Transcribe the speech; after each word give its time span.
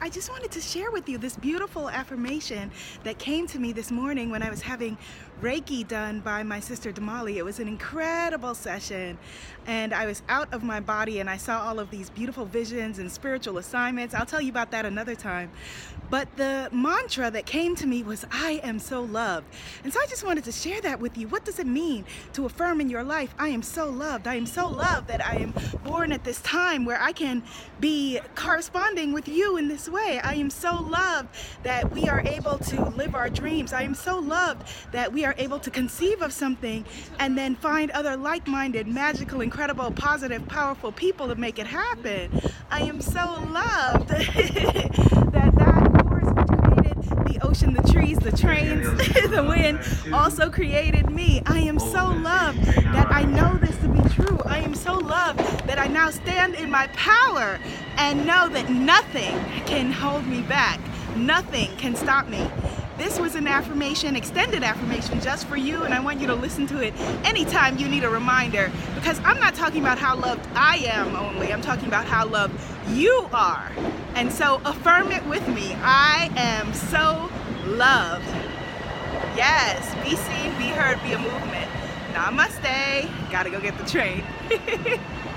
I 0.00 0.08
just 0.08 0.30
wanted 0.30 0.50
to 0.52 0.60
share 0.60 0.90
with 0.90 1.08
you 1.08 1.18
this 1.18 1.36
beautiful 1.36 1.88
affirmation 1.88 2.70
that 3.04 3.18
came 3.18 3.46
to 3.48 3.58
me 3.58 3.72
this 3.72 3.90
morning 3.90 4.30
when 4.30 4.42
I 4.42 4.50
was 4.50 4.62
having 4.62 4.96
Reiki 5.40 5.86
done 5.86 6.20
by 6.20 6.42
my 6.42 6.60
sister 6.60 6.92
Damali. 6.92 7.36
It 7.36 7.44
was 7.44 7.58
an 7.58 7.68
incredible 7.68 8.54
session, 8.54 9.18
and 9.66 9.92
I 9.92 10.06
was 10.06 10.22
out 10.28 10.52
of 10.54 10.62
my 10.62 10.80
body 10.80 11.20
and 11.20 11.28
I 11.28 11.36
saw 11.36 11.66
all 11.66 11.78
of 11.78 11.90
these 11.90 12.10
beautiful 12.10 12.44
visions 12.44 12.98
and 12.98 13.10
spiritual 13.10 13.58
assignments. 13.58 14.14
I'll 14.14 14.26
tell 14.26 14.40
you 14.40 14.50
about 14.50 14.70
that 14.70 14.86
another 14.86 15.14
time. 15.14 15.50
But 16.10 16.28
the 16.36 16.68
mantra 16.72 17.30
that 17.30 17.46
came 17.46 17.74
to 17.76 17.86
me 17.86 18.02
was, 18.02 18.26
I 18.30 18.60
am 18.62 18.78
so 18.78 19.02
loved. 19.02 19.46
And 19.82 19.92
so 19.92 19.98
I 20.00 20.06
just 20.06 20.24
wanted 20.24 20.44
to 20.44 20.52
share 20.52 20.80
that 20.82 21.00
with 21.00 21.16
you. 21.16 21.26
What 21.28 21.44
does 21.44 21.58
it 21.58 21.66
mean 21.66 22.04
to 22.34 22.44
affirm 22.44 22.80
in 22.80 22.90
your 22.90 23.02
life, 23.02 23.34
I 23.38 23.48
am 23.48 23.62
so 23.62 23.88
loved? 23.88 24.26
I 24.26 24.34
am 24.34 24.46
so 24.46 24.68
loved 24.68 25.08
that 25.08 25.24
I 25.26 25.36
am 25.36 25.54
born 25.84 26.12
at 26.12 26.22
this 26.22 26.40
time 26.42 26.84
where 26.84 27.00
I 27.00 27.12
can 27.12 27.42
be 27.80 28.20
corresponding 28.34 29.12
with 29.12 29.26
you 29.26 29.56
in 29.56 29.68
this 29.68 29.81
way. 29.88 30.20
I 30.22 30.34
am 30.34 30.50
so 30.50 30.74
loved 30.82 31.28
that 31.62 31.90
we 31.90 32.08
are 32.08 32.20
able 32.20 32.58
to 32.58 32.88
live 32.90 33.14
our 33.14 33.30
dreams. 33.30 33.72
I 33.72 33.82
am 33.82 33.94
so 33.94 34.18
loved 34.18 34.68
that 34.92 35.12
we 35.12 35.24
are 35.24 35.34
able 35.38 35.58
to 35.60 35.70
conceive 35.70 36.22
of 36.22 36.32
something 36.32 36.84
and 37.18 37.36
then 37.36 37.54
find 37.56 37.90
other 37.92 38.16
like-minded, 38.16 38.86
magical, 38.86 39.40
incredible, 39.40 39.90
positive, 39.90 40.46
powerful 40.48 40.92
people 40.92 41.28
to 41.28 41.34
make 41.34 41.58
it 41.58 41.66
happen. 41.66 42.30
I 42.70 42.82
am 42.82 43.00
so 43.00 43.24
loved 43.50 44.08
that 44.08 45.52
that 45.56 46.02
force 46.02 46.24
which 46.24 46.62
created 46.62 47.26
the 47.26 47.38
ocean, 47.46 47.74
the 47.74 47.92
trees, 47.92 48.18
the 48.18 48.36
trains, 48.36 48.86
the 49.30 49.44
wind 49.46 49.80
also 50.12 50.50
created 50.50 51.10
me. 51.10 51.42
I 51.46 51.60
am 51.60 51.78
so 51.78 52.06
loved 52.06 52.62
that 52.64 53.10
I 53.10 53.24
know 53.24 53.54
this 53.58 53.76
to 53.78 53.88
be 53.88 54.02
true. 54.14 54.40
I 54.46 54.58
am 54.58 54.74
so 54.74 54.94
loved 54.94 55.38
that 55.66 55.78
I 55.78 55.81
now 55.92 56.10
stand 56.10 56.54
in 56.54 56.70
my 56.70 56.86
power 56.88 57.58
and 57.96 58.26
know 58.26 58.48
that 58.48 58.70
nothing 58.70 59.38
can 59.66 59.92
hold 59.92 60.26
me 60.26 60.42
back. 60.42 60.80
Nothing 61.16 61.68
can 61.76 61.94
stop 61.94 62.28
me. 62.28 62.48
This 62.98 63.18
was 63.18 63.34
an 63.34 63.48
affirmation, 63.48 64.16
extended 64.16 64.62
affirmation 64.62 65.20
just 65.20 65.46
for 65.46 65.56
you, 65.56 65.82
and 65.82 65.92
I 65.92 66.00
want 66.00 66.20
you 66.20 66.26
to 66.28 66.34
listen 66.34 66.66
to 66.68 66.80
it 66.80 66.94
anytime 67.24 67.78
you 67.78 67.88
need 67.88 68.04
a 68.04 68.08
reminder 68.08 68.70
because 68.94 69.18
I'm 69.24 69.40
not 69.40 69.54
talking 69.54 69.80
about 69.80 69.98
how 69.98 70.16
loved 70.16 70.46
I 70.54 70.76
am 70.76 71.16
only, 71.16 71.52
I'm 71.52 71.62
talking 71.62 71.88
about 71.88 72.04
how 72.04 72.26
loved 72.26 72.54
you 72.90 73.28
are. 73.32 73.72
And 74.14 74.30
so 74.32 74.60
affirm 74.64 75.10
it 75.10 75.24
with 75.26 75.46
me. 75.48 75.74
I 75.80 76.30
am 76.36 76.72
so 76.74 77.30
loved. 77.66 78.26
Yes, 79.36 79.94
be 80.04 80.14
seen, 80.16 80.56
be 80.58 80.68
heard, 80.68 81.02
be 81.02 81.12
a 81.12 81.18
movement. 81.18 81.70
Namaste. 82.12 83.30
Gotta 83.30 83.50
go 83.50 83.58
get 83.58 83.76
the 83.78 83.84
train. 83.84 84.22